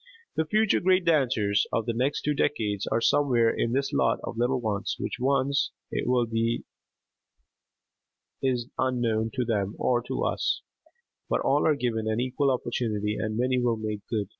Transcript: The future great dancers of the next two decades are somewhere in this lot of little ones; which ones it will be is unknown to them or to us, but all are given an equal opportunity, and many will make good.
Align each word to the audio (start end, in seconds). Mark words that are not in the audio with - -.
The 0.35 0.45
future 0.47 0.79
great 0.79 1.05
dancers 1.05 1.67
of 1.71 1.85
the 1.85 1.93
next 1.93 2.23
two 2.23 2.33
decades 2.33 2.87
are 2.87 3.01
somewhere 3.01 3.51
in 3.51 3.71
this 3.73 3.93
lot 3.93 4.19
of 4.23 4.35
little 4.35 4.59
ones; 4.59 4.95
which 4.97 5.19
ones 5.19 5.69
it 5.91 6.07
will 6.07 6.25
be 6.25 6.63
is 8.41 8.67
unknown 8.79 9.29
to 9.35 9.45
them 9.45 9.75
or 9.77 10.01
to 10.07 10.23
us, 10.23 10.63
but 11.29 11.41
all 11.41 11.67
are 11.67 11.75
given 11.75 12.07
an 12.07 12.19
equal 12.19 12.49
opportunity, 12.49 13.15
and 13.15 13.37
many 13.37 13.59
will 13.61 13.77
make 13.77 14.01
good. 14.07 14.29